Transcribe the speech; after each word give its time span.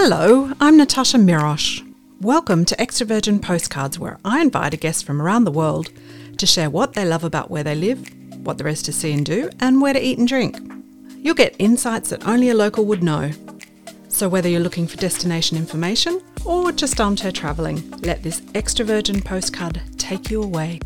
Hello, 0.00 0.52
I'm 0.60 0.76
Natasha 0.76 1.16
Mirosh. 1.16 1.84
Welcome 2.20 2.64
to 2.66 2.80
Extra 2.80 3.04
Virgin 3.04 3.40
Postcards, 3.40 3.98
where 3.98 4.16
I 4.24 4.40
invite 4.40 4.72
a 4.72 4.76
guest 4.76 5.04
from 5.04 5.20
around 5.20 5.42
the 5.42 5.50
world 5.50 5.90
to 6.36 6.46
share 6.46 6.70
what 6.70 6.92
they 6.92 7.04
love 7.04 7.24
about 7.24 7.50
where 7.50 7.64
they 7.64 7.74
live, 7.74 8.08
what 8.46 8.58
there 8.58 8.68
is 8.68 8.80
to 8.84 8.92
see 8.92 9.12
and 9.12 9.26
do, 9.26 9.50
and 9.58 9.82
where 9.82 9.92
to 9.92 10.00
eat 10.00 10.16
and 10.16 10.28
drink. 10.28 10.56
You'll 11.16 11.34
get 11.34 11.56
insights 11.58 12.10
that 12.10 12.28
only 12.28 12.48
a 12.48 12.54
local 12.54 12.84
would 12.84 13.02
know. 13.02 13.32
So, 14.08 14.28
whether 14.28 14.48
you're 14.48 14.60
looking 14.60 14.86
for 14.86 14.96
destination 14.98 15.56
information 15.56 16.22
or 16.44 16.70
just 16.70 17.00
armchair 17.00 17.32
travelling, 17.32 17.90
let 18.02 18.22
this 18.22 18.40
Extra 18.54 18.84
Virgin 18.84 19.20
postcard 19.20 19.82
take 19.96 20.30
you 20.30 20.40
away. 20.40 20.78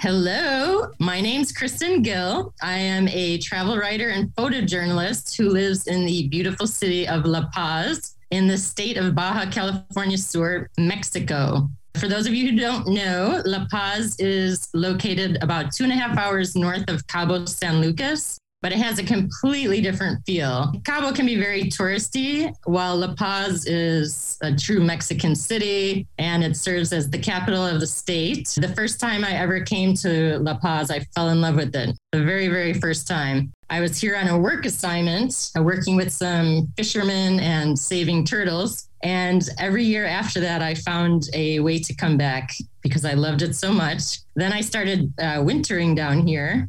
Hello, 0.00 0.90
my 0.98 1.20
name's 1.20 1.52
Kristen 1.52 2.00
Gill. 2.00 2.54
I 2.62 2.78
am 2.78 3.06
a 3.08 3.36
travel 3.36 3.76
writer 3.76 4.08
and 4.08 4.30
photojournalist 4.30 5.36
who 5.36 5.50
lives 5.50 5.88
in 5.88 6.06
the 6.06 6.26
beautiful 6.28 6.66
city 6.66 7.06
of 7.06 7.26
La 7.26 7.50
Paz 7.50 8.16
in 8.30 8.46
the 8.46 8.56
state 8.56 8.96
of 8.96 9.14
Baja 9.14 9.50
California 9.50 10.16
Sur, 10.16 10.70
Mexico. 10.78 11.68
For 11.96 12.08
those 12.08 12.26
of 12.26 12.32
you 12.32 12.50
who 12.50 12.56
don't 12.56 12.88
know, 12.88 13.42
La 13.44 13.66
Paz 13.70 14.18
is 14.18 14.70
located 14.72 15.36
about 15.42 15.70
two 15.70 15.84
and 15.84 15.92
a 15.92 15.96
half 15.96 16.16
hours 16.16 16.56
north 16.56 16.88
of 16.88 17.06
Cabo 17.06 17.44
San 17.44 17.82
Lucas, 17.82 18.38
but 18.62 18.72
it 18.72 18.78
has 18.78 18.98
a 18.98 19.02
completely 19.02 19.80
different 19.80 20.24
feel. 20.26 20.72
Cabo 20.84 21.12
can 21.12 21.26
be 21.26 21.36
very 21.36 21.64
touristy, 21.64 22.52
while 22.64 22.96
La 22.96 23.14
Paz 23.14 23.66
is 23.66 24.38
a 24.42 24.54
true 24.54 24.80
Mexican 24.80 25.34
city 25.34 26.06
and 26.18 26.44
it 26.44 26.56
serves 26.56 26.92
as 26.92 27.08
the 27.08 27.18
capital 27.18 27.66
of 27.66 27.80
the 27.80 27.86
state. 27.86 28.48
The 28.56 28.68
first 28.68 29.00
time 29.00 29.24
I 29.24 29.32
ever 29.32 29.60
came 29.60 29.94
to 29.94 30.38
La 30.40 30.58
Paz, 30.58 30.90
I 30.90 31.00
fell 31.14 31.30
in 31.30 31.40
love 31.40 31.56
with 31.56 31.74
it. 31.74 31.96
The 32.12 32.22
very, 32.22 32.48
very 32.48 32.74
first 32.74 33.06
time. 33.06 33.52
I 33.70 33.80
was 33.80 34.00
here 34.00 34.16
on 34.16 34.26
a 34.26 34.36
work 34.36 34.66
assignment, 34.66 35.52
uh, 35.56 35.62
working 35.62 35.94
with 35.94 36.12
some 36.12 36.68
fishermen 36.76 37.38
and 37.38 37.78
saving 37.78 38.24
turtles. 38.24 38.88
And 39.02 39.48
every 39.58 39.84
year 39.84 40.04
after 40.04 40.40
that, 40.40 40.60
I 40.60 40.74
found 40.74 41.28
a 41.34 41.60
way 41.60 41.78
to 41.78 41.94
come 41.94 42.16
back 42.16 42.50
because 42.82 43.04
I 43.04 43.14
loved 43.14 43.42
it 43.42 43.54
so 43.54 43.72
much. 43.72 44.18
Then 44.34 44.52
I 44.52 44.60
started 44.60 45.12
uh, 45.20 45.42
wintering 45.44 45.94
down 45.94 46.26
here 46.26 46.68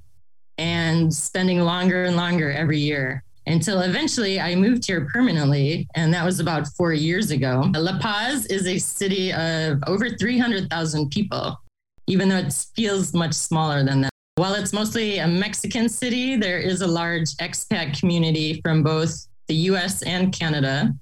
and 0.62 1.12
spending 1.12 1.59
longer 1.62 2.04
and 2.04 2.16
longer 2.16 2.52
every 2.52 2.78
year 2.78 3.23
until 3.48 3.81
eventually 3.81 4.40
I 4.40 4.54
moved 4.54 4.86
here 4.86 5.09
permanently. 5.12 5.88
And 5.95 6.14
that 6.14 6.23
was 6.23 6.40
about 6.40 6.68
four 6.68 6.94
years 6.94 7.31
ago. 7.31 7.72
La 7.73 7.98
Paz 7.98 8.45
is 8.45 8.68
a 8.68 8.78
city 8.78 9.34
of 9.34 9.84
over 9.88 10.08
300,000 10.12 11.09
people, 11.09 11.59
even 12.08 12.30
though 12.30 12.38
it 12.38 12.53
feels 12.76 13.12
much 13.14 13.34
smaller 13.34 13.84
than 13.84 14.02
that. 14.02 14.12
While 14.36 14.53
it's 14.53 14.72
mostly 14.72 15.18
a 15.18 15.28
Mexican 15.28 15.90
city, 15.90 16.36
there 16.36 16.59
is 16.59 16.81
a 16.81 16.88
large 16.88 17.31
expat 17.38 18.00
community 18.00 18.62
from 18.62 18.84
both 18.84 19.28
the 19.48 19.56
US 19.72 20.03
and 20.03 20.31
Canada. 20.31 20.94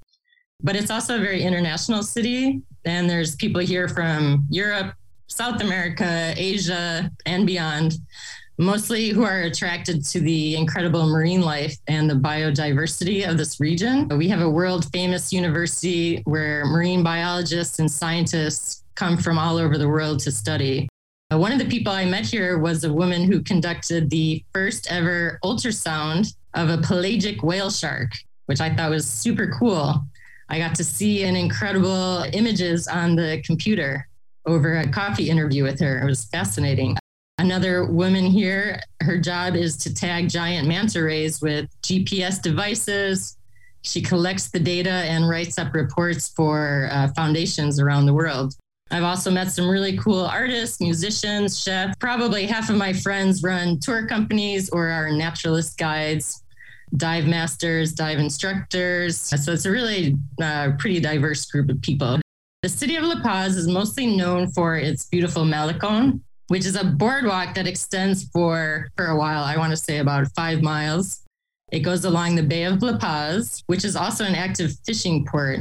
But 0.64 0.78
it's 0.78 0.90
also 0.90 1.18
a 1.18 1.20
very 1.20 1.44
international 1.44 2.04
city. 2.04 2.62
And 2.86 3.10
there's 3.10 3.36
people 3.36 3.60
here 3.60 3.90
from 3.90 4.46
Europe, 4.50 4.94
South 5.28 5.62
America, 5.62 6.34
Asia, 6.38 7.12
and 7.26 7.46
beyond 7.46 7.98
mostly 8.60 9.10
who 9.10 9.24
are 9.24 9.44
attracted 9.44 10.04
to 10.04 10.20
the 10.20 10.58
incredible 10.58 11.08
marine 11.08 11.42
life 11.42 11.78
and 11.88 12.10
the 12.10 12.14
biodiversity 12.14 13.28
of 13.28 13.38
this 13.38 13.62
region. 13.62 14.06
We 14.10 14.28
have 14.28 14.42
a 14.42 14.50
world 14.50 14.92
famous 14.92 15.32
university 15.32 16.22
where 16.26 16.66
marine 16.66 17.02
biologists 17.02 17.80
and 17.80 17.90
scientists 17.90 18.84
come 18.96 19.18
from 19.18 19.40
all 19.40 19.58
over 19.58 19.78
the 19.78 19.88
world 19.88 20.20
to 20.20 20.32
study. 20.32 20.90
Uh, 21.32 21.38
one 21.38 21.54
of 21.54 21.60
the 21.60 21.70
people 21.70 21.94
I 21.94 22.04
met 22.04 22.26
here 22.26 22.58
was 22.58 22.84
a 22.84 22.92
woman 22.92 23.24
who 23.24 23.42
conducted 23.42 24.10
the 24.10 24.44
first 24.54 24.92
ever 24.92 25.40
ultrasound 25.42 26.36
of 26.54 26.70
a 26.70 26.80
pelagic 26.80 27.42
whale 27.42 27.70
shark, 27.70 28.12
which 28.48 28.60
I 28.60 28.76
thought 28.76 28.90
was 28.90 29.08
super 29.08 29.56
cool. 29.58 30.04
I 30.50 30.58
got 30.58 30.76
to 30.76 30.83
see 30.83 31.23
an 31.23 31.38
incredible 31.38 32.26
images 32.33 32.89
on 32.89 33.16
the 33.16 33.42
computer 33.45 34.06
over 34.45 34.80
a 34.80 34.89
coffee 34.89 35.30
interview 35.30 35.64
with 35.64 35.80
her. 35.80 36.02
It 36.02 36.06
was 36.06 36.26
fascinating. 36.26 36.98
Another 37.39 37.86
woman 37.86 38.26
here, 38.26 38.82
her 39.00 39.17
job 39.17 39.55
is 39.55 39.77
to 39.77 39.94
tag 39.94 40.30
giant 40.30 40.67
manta 40.67 41.02
rays 41.02 41.42
with 41.42 41.70
GPS 41.82 42.42
devices. 42.42 43.38
She 43.82 44.02
collects 44.02 44.50
the 44.50 44.60
data 44.60 44.92
and 44.92 45.30
writes 45.30 45.58
up 45.58 45.73
reports 45.73 46.27
for 46.27 46.89
uh, 46.92 47.08
foundations 47.16 47.80
around 47.80 48.08
the 48.08 48.14
world. 48.14 48.55
I've 48.92 49.04
also 49.04 49.32
met 49.32 49.54
some 49.54 49.70
really 49.70 49.98
cool 49.98 50.26
artists, 50.26 50.82
musicians, 50.82 51.58
chefs. 51.64 51.95
Probably 51.98 52.45
half 52.45 52.70
of 52.70 52.76
my 52.76 52.92
friends 52.92 53.42
run 53.42 53.80
tour 53.80 54.06
companies 54.06 54.70
or 54.71 54.89
are 54.89 55.10
naturalist 55.10 55.77
guides, 55.77 56.44
dive 56.98 57.26
masters, 57.26 57.94
dive 57.94 58.20
instructors. 58.20 59.17
So 59.17 59.54
it's 59.54 59.66
a 59.66 59.71
really 59.71 60.17
uh, 60.44 60.71
pretty 60.77 61.00
diverse 61.00 61.45
group 61.45 61.70
of 61.70 61.82
people. 61.82 62.20
The 62.64 62.70
city 62.70 62.98
of 62.98 63.06
La 63.06 63.21
Paz 63.21 63.56
is 63.56 63.70
mostly 63.70 64.08
known 64.17 64.52
for 64.52 64.76
its 64.76 65.06
beautiful 65.06 65.44
malecon, 65.44 66.20
which 66.49 66.65
is 66.65 66.76
a 66.76 66.83
boardwalk 66.83 67.54
that 67.55 67.67
extends 67.67 68.27
for, 68.30 68.89
for 68.98 69.05
a 69.05 69.15
while, 69.15 69.43
I 69.43 69.55
want 69.55 69.71
to 69.71 69.77
say 69.77 69.99
about 69.99 70.27
five 70.36 70.61
miles. 70.61 71.21
It 71.71 71.80
goes 71.82 72.05
along 72.05 72.36
the 72.36 72.43
Bay 72.43 72.64
of 72.64 72.82
La 72.82 72.98
Paz, 72.98 73.64
which 73.67 73.86
is 73.86 73.95
also 73.95 74.26
an 74.26 74.33
active 74.33 74.73
fishing 74.86 75.26
port. 75.26 75.59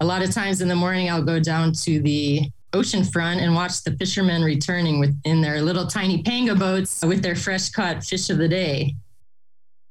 A 0.00 0.04
lot 0.04 0.22
of 0.22 0.32
times 0.32 0.60
in 0.60 0.68
the 0.68 0.74
morning, 0.74 1.08
I'll 1.08 1.22
go 1.22 1.38
down 1.38 1.72
to 1.84 2.00
the 2.02 2.50
ocean 2.72 3.04
front 3.04 3.40
and 3.40 3.54
watch 3.54 3.84
the 3.84 3.92
fishermen 3.92 4.42
returning 4.42 4.98
with, 4.98 5.16
in 5.24 5.40
their 5.40 5.62
little 5.62 5.86
tiny 5.86 6.22
panga 6.22 6.56
boats 6.56 7.04
with 7.04 7.22
their 7.22 7.36
fresh 7.36 7.70
caught 7.70 8.02
fish 8.02 8.28
of 8.28 8.38
the 8.38 8.48
day. 8.48 8.96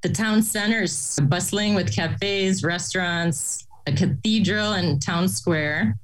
The 0.03 0.09
town 0.09 0.43
center 0.43 0.83
is 0.83 1.17
bustling 1.23 1.75
with 1.75 1.95
cafes, 1.95 2.61
restaurants, 2.61 3.65
a 3.87 3.93
cathedral, 3.93 4.73
and 4.73 5.01
town 5.01 5.29
square. 5.29 5.97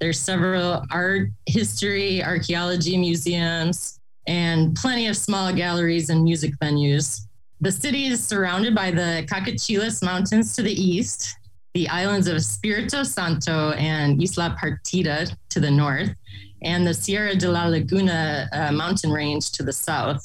There's 0.00 0.20
several 0.20 0.84
art, 0.90 1.30
history, 1.46 2.22
archaeology 2.22 2.96
museums, 2.96 3.98
and 4.28 4.76
plenty 4.76 5.08
of 5.08 5.16
small 5.16 5.52
galleries 5.52 6.10
and 6.10 6.22
music 6.22 6.52
venues. 6.62 7.22
The 7.60 7.72
city 7.72 8.06
is 8.06 8.24
surrounded 8.24 8.74
by 8.74 8.92
the 8.92 9.26
Cacachilas 9.28 10.04
Mountains 10.04 10.54
to 10.54 10.62
the 10.62 10.72
east, 10.72 11.36
the 11.74 11.88
islands 11.88 12.28
of 12.28 12.36
Espiritu 12.36 13.04
Santo 13.04 13.72
and 13.72 14.22
Isla 14.22 14.56
Partida 14.60 15.34
to 15.48 15.58
the 15.58 15.70
north, 15.70 16.14
and 16.62 16.86
the 16.86 16.94
Sierra 16.94 17.34
de 17.34 17.50
la 17.50 17.66
Laguna 17.66 18.48
uh, 18.52 18.70
mountain 18.70 19.10
range 19.10 19.50
to 19.52 19.64
the 19.64 19.72
south. 19.72 20.24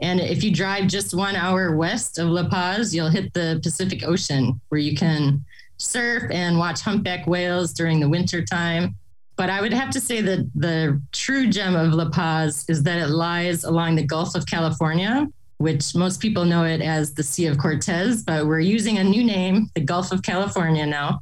And 0.00 0.20
if 0.20 0.42
you 0.42 0.52
drive 0.52 0.88
just 0.88 1.14
one 1.14 1.36
hour 1.36 1.76
west 1.76 2.18
of 2.18 2.28
La 2.28 2.48
Paz, 2.48 2.94
you'll 2.94 3.10
hit 3.10 3.32
the 3.34 3.60
Pacific 3.62 4.02
Ocean, 4.04 4.60
where 4.68 4.80
you 4.80 4.96
can 4.96 5.44
surf 5.78 6.24
and 6.30 6.58
watch 6.58 6.80
humpback 6.80 7.26
whales 7.26 7.72
during 7.72 8.00
the 8.00 8.08
winter 8.08 8.44
time. 8.44 8.94
But 9.36 9.50
I 9.50 9.60
would 9.60 9.72
have 9.72 9.90
to 9.90 10.00
say 10.00 10.20
that 10.20 10.50
the 10.54 11.00
true 11.12 11.48
gem 11.48 11.76
of 11.76 11.92
La 11.94 12.10
Paz 12.10 12.64
is 12.68 12.82
that 12.82 12.98
it 12.98 13.08
lies 13.08 13.64
along 13.64 13.94
the 13.94 14.02
Gulf 14.02 14.34
of 14.34 14.46
California, 14.46 15.28
which 15.58 15.94
most 15.94 16.20
people 16.20 16.44
know 16.44 16.64
it 16.64 16.80
as 16.80 17.14
the 17.14 17.22
Sea 17.22 17.46
of 17.46 17.56
Cortez, 17.56 18.24
but 18.24 18.46
we're 18.46 18.58
using 18.60 18.98
a 18.98 19.04
new 19.04 19.22
name, 19.22 19.70
the 19.74 19.80
Gulf 19.80 20.10
of 20.10 20.22
California 20.22 20.84
now. 20.84 21.20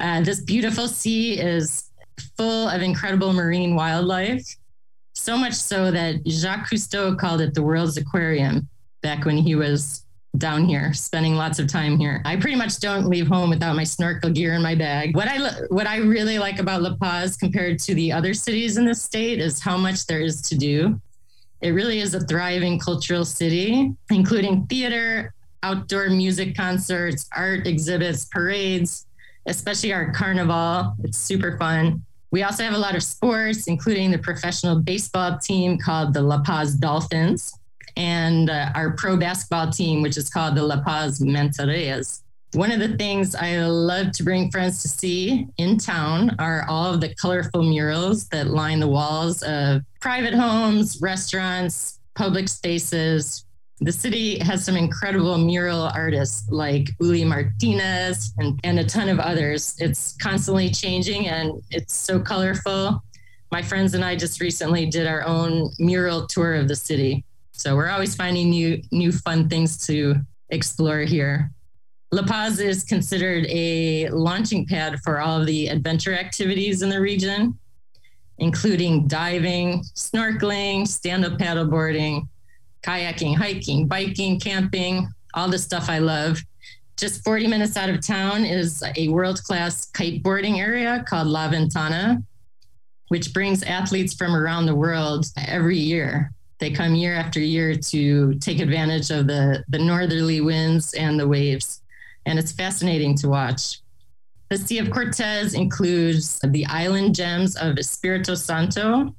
Uh, 0.00 0.22
this 0.22 0.40
beautiful 0.40 0.88
sea 0.88 1.38
is 1.38 1.90
full 2.36 2.68
of 2.68 2.80
incredible 2.80 3.34
marine 3.34 3.74
wildlife, 3.74 4.56
so 5.14 5.36
much 5.36 5.54
so 5.54 5.90
that 5.90 6.26
Jacques 6.26 6.70
Cousteau 6.70 7.18
called 7.18 7.42
it 7.42 7.52
the 7.52 7.62
world's 7.62 7.98
aquarium 7.98 8.66
back 9.02 9.26
when 9.26 9.36
he 9.36 9.54
was 9.54 10.06
down 10.38 10.64
here, 10.64 10.92
spending 10.92 11.34
lots 11.34 11.58
of 11.58 11.66
time 11.66 11.98
here. 11.98 12.22
I 12.24 12.36
pretty 12.36 12.56
much 12.56 12.78
don't 12.78 13.08
leave 13.08 13.26
home 13.26 13.50
without 13.50 13.74
my 13.76 13.84
snorkel 13.84 14.30
gear 14.30 14.54
in 14.54 14.62
my 14.62 14.74
bag. 14.74 15.16
What 15.16 15.28
I 15.28 15.38
what 15.68 15.86
I 15.86 15.96
really 15.98 16.38
like 16.38 16.58
about 16.58 16.82
La 16.82 16.96
Paz 16.96 17.36
compared 17.36 17.78
to 17.80 17.94
the 17.94 18.12
other 18.12 18.32
cities 18.34 18.76
in 18.76 18.84
the 18.84 18.94
state 18.94 19.40
is 19.40 19.60
how 19.60 19.76
much 19.76 20.06
there 20.06 20.20
is 20.20 20.40
to 20.42 20.56
do. 20.56 21.00
It 21.60 21.70
really 21.70 22.00
is 22.00 22.14
a 22.14 22.20
thriving 22.20 22.78
cultural 22.78 23.24
city, 23.24 23.94
including 24.10 24.66
theater, 24.66 25.34
outdoor 25.62 26.08
music 26.08 26.56
concerts, 26.56 27.28
art 27.36 27.66
exhibits, 27.66 28.24
parades, 28.24 29.06
especially 29.46 29.92
our 29.92 30.12
carnival. 30.12 30.94
It's 31.02 31.18
super 31.18 31.58
fun. 31.58 32.04
We 32.30 32.44
also 32.44 32.62
have 32.62 32.74
a 32.74 32.78
lot 32.78 32.94
of 32.94 33.02
sports, 33.02 33.66
including 33.66 34.12
the 34.12 34.18
professional 34.18 34.76
baseball 34.76 35.38
team 35.38 35.76
called 35.76 36.14
the 36.14 36.22
La 36.22 36.40
Paz 36.42 36.76
Dolphins 36.76 37.59
and 37.96 38.50
uh, 38.50 38.70
our 38.74 38.92
pro 38.92 39.16
basketball 39.16 39.70
team, 39.70 40.02
which 40.02 40.16
is 40.16 40.28
called 40.28 40.56
the 40.56 40.62
La 40.62 40.82
Paz 40.82 41.20
Manta 41.20 41.66
Reyes. 41.66 42.22
One 42.54 42.72
of 42.72 42.80
the 42.80 42.96
things 42.96 43.36
I 43.36 43.58
love 43.58 44.10
to 44.12 44.24
bring 44.24 44.50
friends 44.50 44.82
to 44.82 44.88
see 44.88 45.46
in 45.56 45.78
town 45.78 46.34
are 46.40 46.66
all 46.68 46.92
of 46.92 47.00
the 47.00 47.14
colorful 47.14 47.62
murals 47.62 48.26
that 48.28 48.48
line 48.48 48.80
the 48.80 48.88
walls 48.88 49.42
of 49.44 49.82
private 50.00 50.34
homes, 50.34 50.98
restaurants, 51.00 52.00
public 52.16 52.48
spaces. 52.48 53.44
The 53.78 53.92
city 53.92 54.38
has 54.40 54.64
some 54.64 54.76
incredible 54.76 55.38
mural 55.38 55.82
artists 55.94 56.50
like 56.50 56.90
Uli 57.00 57.24
Martinez 57.24 58.34
and, 58.38 58.58
and 58.64 58.80
a 58.80 58.84
ton 58.84 59.08
of 59.08 59.20
others. 59.20 59.76
It's 59.78 60.16
constantly 60.16 60.70
changing 60.70 61.28
and 61.28 61.62
it's 61.70 61.94
so 61.94 62.18
colorful. 62.18 63.00
My 63.52 63.62
friends 63.62 63.94
and 63.94 64.04
I 64.04 64.16
just 64.16 64.40
recently 64.40 64.86
did 64.86 65.06
our 65.06 65.24
own 65.24 65.70
mural 65.78 66.26
tour 66.26 66.54
of 66.54 66.66
the 66.66 66.76
city. 66.76 67.24
So 67.60 67.76
we're 67.76 67.90
always 67.90 68.14
finding 68.14 68.48
new 68.48 68.82
new 68.90 69.12
fun 69.12 69.46
things 69.46 69.86
to 69.86 70.14
explore 70.48 71.00
here. 71.00 71.50
La 72.10 72.22
Paz 72.22 72.58
is 72.58 72.84
considered 72.84 73.44
a 73.50 74.08
launching 74.08 74.66
pad 74.66 74.98
for 75.04 75.20
all 75.20 75.42
of 75.42 75.46
the 75.46 75.66
adventure 75.66 76.14
activities 76.14 76.80
in 76.80 76.88
the 76.88 76.98
region, 76.98 77.58
including 78.38 79.06
diving, 79.06 79.84
snorkeling, 79.94 80.88
stand 80.88 81.22
up 81.26 81.34
paddleboarding, 81.34 82.26
kayaking, 82.82 83.36
hiking, 83.36 83.86
biking, 83.86 84.40
camping, 84.40 85.06
all 85.34 85.50
the 85.50 85.58
stuff 85.58 85.90
I 85.90 85.98
love. 85.98 86.40
Just 86.96 87.22
40 87.22 87.46
minutes 87.46 87.76
out 87.76 87.90
of 87.90 88.00
town 88.00 88.46
is 88.46 88.82
a 88.96 89.08
world 89.08 89.38
class 89.44 89.90
kiteboarding 89.90 90.56
area 90.56 91.04
called 91.06 91.26
La 91.28 91.50
Ventana, 91.50 92.22
which 93.08 93.34
brings 93.34 93.62
athletes 93.62 94.14
from 94.14 94.34
around 94.34 94.64
the 94.64 94.74
world 94.74 95.26
every 95.36 95.76
year. 95.76 96.32
They 96.60 96.70
come 96.70 96.94
year 96.94 97.14
after 97.14 97.40
year 97.40 97.74
to 97.74 98.34
take 98.34 98.60
advantage 98.60 99.10
of 99.10 99.26
the, 99.26 99.64
the 99.68 99.78
northerly 99.78 100.40
winds 100.40 100.94
and 100.94 101.18
the 101.18 101.26
waves 101.26 101.80
and 102.26 102.38
it's 102.38 102.52
fascinating 102.52 103.16
to 103.16 103.28
watch. 103.28 103.80
The 104.50 104.58
Sea 104.58 104.78
of 104.78 104.90
Cortez 104.90 105.54
includes 105.54 106.40
the 106.44 106.66
island 106.66 107.14
gems 107.14 107.56
of 107.56 107.78
Espiritu 107.78 108.36
Santo, 108.36 109.14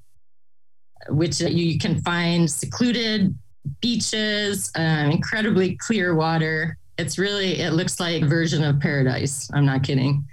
which 1.10 1.40
you 1.40 1.80
can 1.80 2.02
find 2.02 2.50
secluded 2.50 3.38
beaches, 3.80 4.72
um, 4.76 5.12
incredibly 5.12 5.76
clear 5.78 6.16
water. 6.16 6.78
It's 6.98 7.18
really, 7.18 7.62
it 7.62 7.72
looks 7.74 8.00
like 8.00 8.22
a 8.22 8.28
version 8.28 8.64
of 8.64 8.80
paradise. 8.80 9.50
I'm 9.54 9.66
not 9.66 9.84
kidding. 9.84 10.26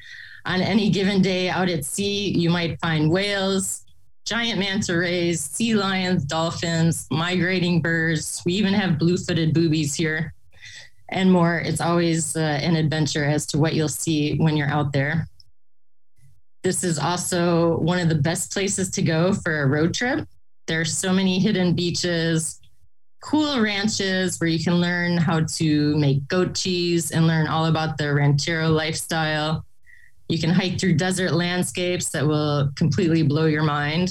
On 0.47 0.61
any 0.61 0.91
given 0.91 1.23
day 1.23 1.49
out 1.49 1.69
at 1.69 1.85
sea, 1.85 2.37
you 2.37 2.51
might 2.51 2.81
find 2.81 3.11
whales, 3.11 3.85
giant 4.29 4.59
manta 4.59 4.97
rays, 4.97 5.41
sea 5.41 5.75
lions, 5.75 6.23
dolphins, 6.25 7.07
migrating 7.11 7.81
birds. 7.81 8.43
We 8.45 8.53
even 8.55 8.75
have 8.75 8.99
blue 8.99 9.17
footed 9.17 9.55
boobies 9.55 9.95
here 9.95 10.35
and 11.09 11.33
more. 11.33 11.59
It's 11.59 11.81
always 11.81 12.37
uh, 12.37 12.41
an 12.41 12.77
adventure 12.77 13.25
as 13.25 13.47
to 13.47 13.59
what 13.59 13.75
you'll 13.75 13.89
see 13.89 14.37
when 14.37 14.57
you're 14.57 14.69
out 14.69 14.93
there. 14.93 15.27
This 16.63 16.85
is 16.85 16.99
also 16.99 17.79
one 17.79 17.99
of 17.99 18.11
the 18.11 18.17
best 18.17 18.53
places 18.53 18.91
to 18.91 19.03
go 19.03 19.33
for 19.33 19.63
a 19.63 19.67
road 19.67 19.95
trip. 19.95 20.29
There 20.67 20.81
are 20.81 20.85
so 20.85 21.13
many 21.13 21.39
hidden 21.39 21.75
beaches, 21.75 22.61
cool 23.23 23.61
ranches 23.61 24.39
where 24.39 24.51
you 24.51 24.63
can 24.63 24.75
learn 24.75 25.17
how 25.17 25.41
to 25.57 25.97
make 25.97 26.29
goat 26.29 26.55
cheese 26.55 27.13
and 27.13 27.27
learn 27.27 27.47
all 27.47 27.67
about 27.67 27.97
the 27.97 28.13
ranchero 28.13 28.69
lifestyle. 28.69 29.65
You 30.29 30.39
can 30.39 30.51
hike 30.51 30.79
through 30.79 30.95
desert 30.95 31.33
landscapes 31.33 32.11
that 32.11 32.27
will 32.27 32.71
completely 32.77 33.23
blow 33.23 33.47
your 33.47 33.63
mind. 33.63 34.11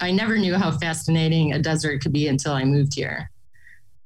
I 0.00 0.10
never 0.10 0.36
knew 0.36 0.56
how 0.56 0.72
fascinating 0.72 1.52
a 1.52 1.60
desert 1.60 2.02
could 2.02 2.12
be 2.12 2.26
until 2.26 2.52
I 2.52 2.64
moved 2.64 2.94
here. 2.94 3.30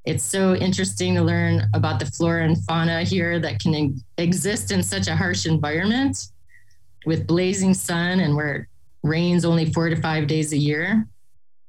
It's 0.05 0.23
so 0.23 0.55
interesting 0.55 1.15
to 1.15 1.23
learn 1.23 1.69
about 1.75 1.99
the 1.99 2.07
flora 2.07 2.45
and 2.45 2.63
fauna 2.65 3.03
here 3.03 3.41
that 3.41 3.59
can 3.59 4.01
exist 4.19 4.71
in 4.71 4.83
such 4.83 5.09
a 5.09 5.17
harsh 5.17 5.47
environment 5.47 6.29
with 7.07 7.27
blazing 7.27 7.75
sun 7.75 8.21
and 8.21 8.37
where 8.37 8.55
it 8.55 8.67
rains 9.03 9.45
only 9.45 9.73
four 9.73 9.89
to 9.89 9.97
five 9.97 10.27
days 10.27 10.53
a 10.53 10.59
year. 10.59 11.09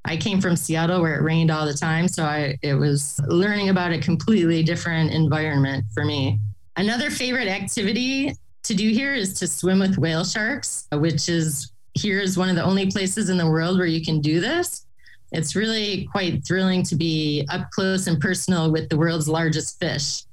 I 0.04 0.18
came 0.18 0.40
from 0.40 0.56
Seattle 0.56 1.02
where 1.02 1.16
it 1.16 1.24
rained 1.24 1.50
all 1.50 1.66
the 1.66 1.74
time, 1.74 2.08
so 2.08 2.24
I 2.24 2.58
it 2.62 2.76
was 2.76 3.20
learning 3.28 3.70
about 3.70 3.92
a 3.92 4.00
completely 4.00 4.64
different 4.64 5.12
environment 5.12 5.86
for 5.94 6.06
me. 6.06 6.40
Another 6.76 7.10
favorite 7.10 7.48
activity 7.48 8.34
to 8.64 8.74
do 8.74 8.90
here 8.90 9.14
is 9.14 9.34
to 9.36 9.48
swim 9.48 9.80
with 9.80 9.98
whale 9.98 10.26
sharks, 10.26 10.88
which 10.92 11.30
is 11.30 11.72
here 11.94 12.20
is 12.20 12.38
one 12.38 12.50
of 12.50 12.56
the 12.56 12.64
only 12.64 12.88
places 12.92 13.30
in 13.30 13.38
the 13.38 13.50
world 13.50 13.78
where 13.78 13.88
you 13.88 14.04
can 14.04 14.22
do 14.22 14.40
this 14.40 14.88
it's 15.32 15.56
really 15.56 16.06
quite 16.12 16.46
thrilling 16.46 16.84
to 16.84 16.96
be 16.96 17.46
up 17.50 17.70
close 17.72 18.08
and 18.08 18.20
personal 18.20 18.72
with 18.72 18.90
the 18.90 18.98
world's 18.98 19.28
largest 19.28 19.80
fish. 19.80 20.24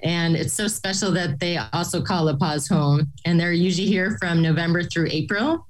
And 0.00 0.36
it's 0.36 0.52
so 0.52 0.68
special 0.68 1.10
that 1.12 1.40
they 1.40 1.56
also 1.72 2.02
call 2.02 2.24
La 2.24 2.36
Paz 2.36 2.68
home. 2.68 3.10
And 3.24 3.40
they're 3.40 3.52
usually 3.52 3.86
here 3.86 4.16
from 4.20 4.42
November 4.42 4.82
through 4.82 5.08
April. 5.10 5.66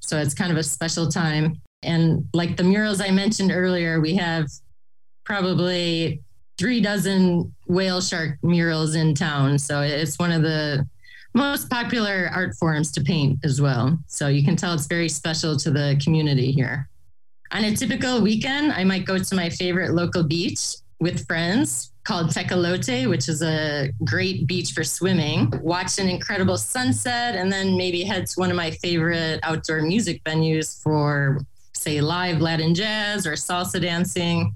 So 0.00 0.18
it's 0.18 0.34
kind 0.34 0.50
of 0.50 0.58
a 0.58 0.64
special 0.64 1.08
time. 1.08 1.60
And 1.82 2.28
like 2.34 2.56
the 2.56 2.64
murals 2.64 3.00
I 3.00 3.10
mentioned 3.10 3.52
earlier, 3.52 4.00
we 4.00 4.16
have 4.16 4.48
probably 5.24 6.22
three 6.58 6.80
dozen 6.80 7.54
whale 7.68 8.00
shark 8.00 8.36
murals 8.42 8.96
in 8.96 9.14
town. 9.14 9.58
So 9.60 9.82
it's 9.82 10.18
one 10.18 10.32
of 10.32 10.42
the 10.42 10.84
most 11.34 11.70
popular 11.70 12.30
art 12.32 12.54
forms 12.56 12.90
to 12.92 13.00
paint 13.00 13.38
as 13.44 13.60
well. 13.60 13.98
So 14.06 14.28
you 14.28 14.44
can 14.44 14.56
tell 14.56 14.74
it's 14.74 14.86
very 14.86 15.08
special 15.08 15.56
to 15.58 15.70
the 15.70 16.00
community 16.02 16.50
here. 16.50 16.88
On 17.52 17.64
a 17.64 17.74
typical 17.74 18.20
weekend, 18.20 18.72
I 18.72 18.84
might 18.84 19.06
go 19.06 19.18
to 19.18 19.34
my 19.34 19.48
favorite 19.48 19.92
local 19.94 20.22
beach 20.22 20.76
with 21.00 21.26
friends 21.26 21.92
called 22.04 22.28
Tecolote, 22.30 23.08
which 23.08 23.28
is 23.28 23.42
a 23.42 23.90
great 24.04 24.46
beach 24.46 24.72
for 24.72 24.82
swimming, 24.82 25.52
watch 25.62 25.98
an 25.98 26.08
incredible 26.08 26.56
sunset, 26.56 27.36
and 27.36 27.52
then 27.52 27.76
maybe 27.76 28.02
head 28.02 28.26
to 28.26 28.40
one 28.40 28.50
of 28.50 28.56
my 28.56 28.70
favorite 28.70 29.40
outdoor 29.42 29.82
music 29.82 30.22
venues 30.24 30.82
for, 30.82 31.40
say, 31.74 32.00
live 32.00 32.40
Latin 32.40 32.74
jazz 32.74 33.26
or 33.26 33.32
salsa 33.32 33.80
dancing. 33.80 34.54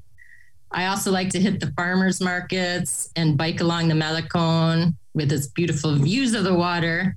I 0.70 0.86
also 0.86 1.10
like 1.10 1.28
to 1.30 1.40
hit 1.40 1.60
the 1.60 1.70
farmers 1.76 2.20
markets 2.20 3.10
and 3.16 3.36
bike 3.36 3.60
along 3.60 3.88
the 3.88 3.94
Malecon 3.94 4.94
with 5.14 5.32
its 5.32 5.46
beautiful 5.48 5.94
views 5.94 6.34
of 6.34 6.44
the 6.44 6.54
water. 6.54 7.16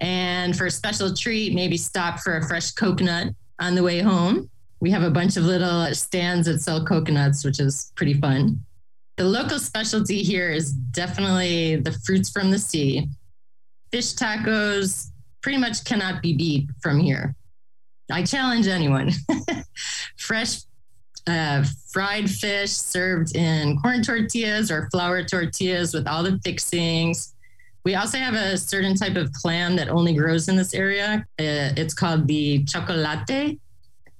And 0.00 0.56
for 0.56 0.66
a 0.66 0.70
special 0.70 1.14
treat, 1.14 1.54
maybe 1.54 1.76
stop 1.76 2.20
for 2.20 2.36
a 2.36 2.46
fresh 2.46 2.72
coconut 2.72 3.34
on 3.58 3.74
the 3.74 3.82
way 3.82 4.00
home 4.00 4.50
we 4.80 4.90
have 4.90 5.02
a 5.02 5.10
bunch 5.10 5.36
of 5.36 5.44
little 5.44 5.94
stands 5.94 6.46
that 6.46 6.60
sell 6.60 6.84
coconuts, 6.84 7.44
which 7.44 7.60
is 7.60 7.92
pretty 7.96 8.14
fun. 8.14 8.64
The 9.18 9.24
local 9.24 9.58
specialty 9.58 10.22
here 10.22 10.50
is 10.50 10.72
definitely 10.72 11.76
the 11.76 11.92
fruits 12.04 12.30
from 12.30 12.50
the 12.50 12.58
sea. 12.58 13.06
Fish 13.92 14.14
tacos 14.14 15.10
pretty 15.42 15.58
much 15.58 15.84
cannot 15.84 16.22
be 16.22 16.34
beat 16.34 16.70
from 16.82 16.98
here. 16.98 17.34
I 18.10 18.24
challenge 18.24 18.66
anyone. 18.66 19.12
Fresh 20.16 20.62
uh, 21.26 21.64
fried 21.92 22.30
fish 22.30 22.70
served 22.70 23.36
in 23.36 23.78
corn 23.80 24.02
tortillas 24.02 24.70
or 24.70 24.88
flour 24.90 25.24
tortillas 25.24 25.94
with 25.94 26.06
all 26.06 26.22
the 26.22 26.38
fixings. 26.44 27.34
We 27.84 27.94
also 27.94 28.18
have 28.18 28.34
a 28.34 28.58
certain 28.58 28.94
type 28.94 29.16
of 29.16 29.32
clam 29.32 29.76
that 29.76 29.88
only 29.88 30.12
grows 30.12 30.48
in 30.48 30.56
this 30.56 30.74
area. 30.74 31.24
Uh, 31.38 31.72
it's 31.76 31.94
called 31.94 32.26
the 32.26 32.64
chocolate 32.64 33.58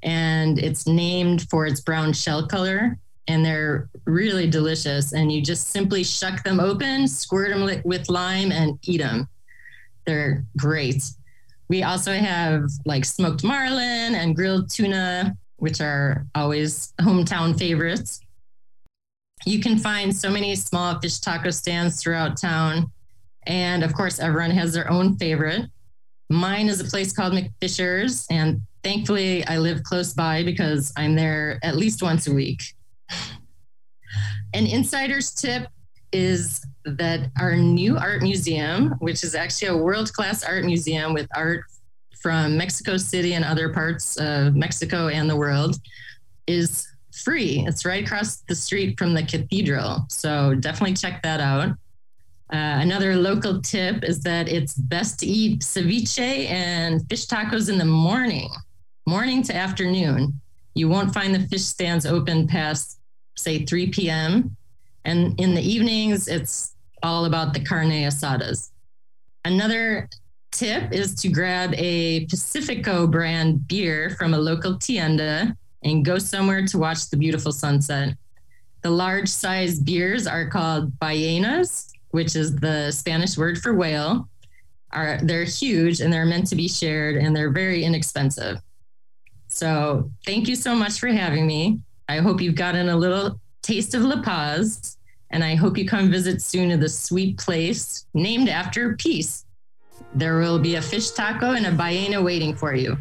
and 0.02 0.58
it's 0.58 0.86
named 0.86 1.46
for 1.50 1.66
its 1.66 1.80
brown 1.80 2.12
shell 2.12 2.46
color. 2.46 2.98
And 3.28 3.44
they're 3.44 3.88
really 4.06 4.48
delicious. 4.48 5.12
And 5.12 5.30
you 5.30 5.42
just 5.42 5.68
simply 5.68 6.02
shuck 6.02 6.42
them 6.42 6.58
open, 6.58 7.06
squirt 7.06 7.50
them 7.50 7.82
with 7.84 8.08
lime, 8.08 8.50
and 8.50 8.78
eat 8.82 8.98
them. 8.98 9.28
They're 10.06 10.44
great. 10.56 11.02
We 11.68 11.84
also 11.84 12.12
have 12.12 12.68
like 12.84 13.04
smoked 13.04 13.44
marlin 13.44 14.16
and 14.16 14.34
grilled 14.34 14.70
tuna, 14.70 15.36
which 15.60 15.80
are 15.80 16.26
always 16.34 16.92
hometown 17.00 17.58
favorites. 17.58 18.20
You 19.46 19.60
can 19.60 19.78
find 19.78 20.14
so 20.14 20.30
many 20.30 20.54
small 20.56 20.98
fish 21.00 21.18
taco 21.18 21.50
stands 21.50 22.02
throughout 22.02 22.36
town. 22.36 22.90
And 23.46 23.82
of 23.82 23.94
course, 23.94 24.18
everyone 24.18 24.50
has 24.50 24.74
their 24.74 24.90
own 24.90 25.16
favorite. 25.16 25.66
Mine 26.28 26.68
is 26.68 26.80
a 26.80 26.84
place 26.84 27.12
called 27.12 27.32
McFisher's, 27.32 28.26
and 28.30 28.62
thankfully, 28.84 29.44
I 29.46 29.58
live 29.58 29.82
close 29.82 30.12
by 30.12 30.44
because 30.44 30.92
I'm 30.96 31.16
there 31.16 31.58
at 31.62 31.76
least 31.76 32.02
once 32.02 32.26
a 32.26 32.32
week. 32.32 32.62
An 34.54 34.66
insider's 34.66 35.32
tip 35.32 35.68
is 36.12 36.64
that 36.84 37.30
our 37.40 37.56
new 37.56 37.96
art 37.96 38.22
museum, 38.22 38.94
which 38.98 39.24
is 39.24 39.34
actually 39.34 39.68
a 39.68 39.76
world 39.76 40.12
class 40.12 40.44
art 40.44 40.64
museum 40.64 41.14
with 41.14 41.28
art 41.34 41.64
from 42.20 42.56
Mexico 42.56 42.96
City 42.96 43.34
and 43.34 43.44
other 43.44 43.70
parts 43.70 44.16
of 44.16 44.54
Mexico 44.54 45.08
and 45.08 45.28
the 45.28 45.36
world, 45.36 45.76
is 46.46 46.86
free. 47.12 47.64
It's 47.66 47.84
right 47.84 48.04
across 48.04 48.38
the 48.48 48.54
street 48.54 48.98
from 48.98 49.14
the 49.14 49.22
cathedral. 49.22 50.06
So 50.08 50.54
definitely 50.54 50.94
check 50.94 51.22
that 51.22 51.40
out. 51.40 51.70
Uh, 52.52 52.82
another 52.82 53.14
local 53.16 53.60
tip 53.60 54.02
is 54.02 54.22
that 54.22 54.48
it's 54.48 54.74
best 54.74 55.20
to 55.20 55.26
eat 55.26 55.60
ceviche 55.60 56.48
and 56.50 57.08
fish 57.08 57.26
tacos 57.26 57.70
in 57.70 57.78
the 57.78 57.84
morning 57.84 58.50
morning 59.10 59.42
to 59.42 59.54
afternoon. 59.54 60.40
You 60.74 60.88
won't 60.88 61.12
find 61.12 61.34
the 61.34 61.40
fish 61.48 61.64
stands 61.64 62.06
open 62.06 62.46
past, 62.46 63.00
say, 63.36 63.64
3 63.64 63.88
p.m. 63.88 64.56
And 65.04 65.38
in 65.40 65.54
the 65.54 65.62
evenings, 65.62 66.28
it's 66.28 66.76
all 67.02 67.24
about 67.24 67.52
the 67.52 67.60
carne 67.60 67.90
asadas. 67.90 68.70
Another 69.44 70.08
tip 70.60 70.92
is 70.92 71.14
to 71.14 71.28
grab 71.30 71.72
a 71.74 72.26
Pacifico 72.26 73.06
brand 73.06 73.66
beer 73.66 74.10
from 74.18 74.34
a 74.34 74.38
local 74.38 74.76
tienda 74.76 75.56
and 75.84 76.04
go 76.04 76.18
somewhere 76.18 76.66
to 76.66 76.76
watch 76.76 77.08
the 77.08 77.16
beautiful 77.16 77.50
sunset. 77.50 78.14
The 78.82 78.90
large 78.90 79.28
size 79.30 79.80
beers 79.80 80.26
are 80.26 80.50
called 80.50 80.92
ballenas, 80.98 81.90
which 82.10 82.36
is 82.36 82.54
the 82.56 82.90
Spanish 82.90 83.38
word 83.38 83.56
for 83.56 83.72
whale. 83.72 84.28
Are 84.92 85.18
they're 85.22 85.44
huge 85.44 86.00
and 86.00 86.12
they're 86.12 86.26
meant 86.26 86.48
to 86.48 86.56
be 86.56 86.68
shared 86.68 87.16
and 87.16 87.34
they're 87.34 87.52
very 87.52 87.82
inexpensive. 87.82 88.58
So 89.48 90.10
thank 90.26 90.46
you 90.46 90.56
so 90.56 90.74
much 90.74 91.00
for 91.00 91.08
having 91.08 91.46
me. 91.46 91.80
I 92.06 92.18
hope 92.18 92.42
you've 92.42 92.54
gotten 92.54 92.90
a 92.90 92.96
little 92.96 93.40
taste 93.62 93.94
of 93.94 94.02
La 94.02 94.20
Paz. 94.20 94.98
And 95.30 95.42
I 95.42 95.54
hope 95.54 95.78
you 95.78 95.88
come 95.88 96.10
visit 96.10 96.42
soon 96.42 96.68
to 96.68 96.76
this 96.76 96.98
sweet 96.98 97.38
place 97.38 98.04
named 98.12 98.50
after 98.50 98.96
peace. 98.96 99.46
There 100.14 100.38
will 100.38 100.58
be 100.58 100.76
a 100.76 100.82
fish 100.82 101.10
taco 101.10 101.52
and 101.52 101.66
a 101.66 101.72
ballena 101.72 102.22
waiting 102.22 102.56
for 102.56 102.74
you. 102.74 102.96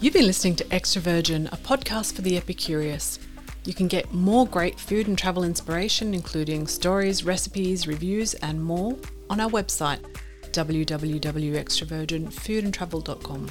You've 0.00 0.14
been 0.14 0.26
listening 0.26 0.54
to 0.56 0.72
Extra 0.72 1.02
Virgin, 1.02 1.48
a 1.48 1.56
podcast 1.56 2.14
for 2.14 2.22
the 2.22 2.40
Epicurious. 2.40 3.18
You 3.64 3.74
can 3.74 3.88
get 3.88 4.14
more 4.14 4.46
great 4.46 4.78
food 4.78 5.08
and 5.08 5.18
travel 5.18 5.42
inspiration, 5.42 6.14
including 6.14 6.68
stories, 6.68 7.24
recipes, 7.24 7.88
reviews, 7.88 8.34
and 8.34 8.62
more, 8.62 8.96
on 9.28 9.40
our 9.40 9.50
website 9.50 9.98
www.extravirginfoodandtravel.com. 10.52 13.50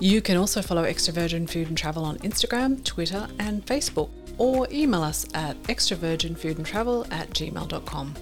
You 0.00 0.22
can 0.22 0.36
also 0.36 0.62
follow 0.62 0.84
Extra 0.84 1.12
Virgin 1.12 1.44
Food 1.46 1.68
and 1.68 1.76
Travel 1.76 2.04
on 2.04 2.18
Instagram, 2.18 2.84
Twitter, 2.84 3.26
and 3.40 3.66
Facebook, 3.66 4.10
or 4.38 4.68
email 4.70 5.02
us 5.02 5.26
at 5.34 5.60
extravirginfoodandtravel 5.64 7.12
at 7.12 7.28
gmail.com. 7.30 8.14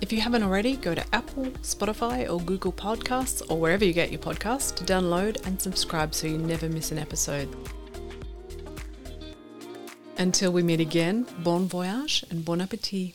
If 0.00 0.12
you 0.12 0.20
haven't 0.20 0.44
already, 0.44 0.76
go 0.76 0.94
to 0.94 1.04
Apple, 1.12 1.46
Spotify, 1.62 2.30
or 2.30 2.40
Google 2.40 2.72
Podcasts, 2.72 3.42
or 3.50 3.58
wherever 3.58 3.84
you 3.84 3.92
get 3.92 4.12
your 4.12 4.20
podcasts, 4.20 4.72
to 4.76 4.84
download 4.84 5.44
and 5.46 5.60
subscribe 5.60 6.14
so 6.14 6.28
you 6.28 6.38
never 6.38 6.68
miss 6.68 6.92
an 6.92 6.98
episode. 6.98 7.48
Until 10.16 10.52
we 10.52 10.62
meet 10.62 10.80
again, 10.80 11.26
bon 11.40 11.66
voyage 11.66 12.24
and 12.30 12.44
bon 12.44 12.60
appetit. 12.60 13.14